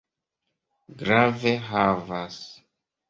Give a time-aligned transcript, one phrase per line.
[1.01, 2.41] Grave havas.